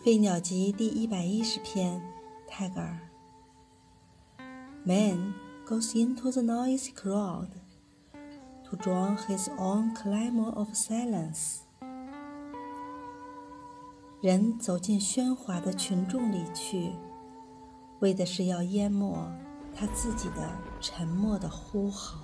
[0.02, 2.00] 《飞鸟集》第一百一十篇，
[2.48, 2.98] 泰戈尔。
[4.82, 5.34] Man
[5.66, 7.48] goes into the noisy crowd
[8.64, 11.58] to drown his own clamor of silence。
[14.22, 16.92] 人走进喧哗的群众里去，
[17.98, 19.30] 为的是要淹没
[19.76, 22.20] 他自己的沉默的呼号。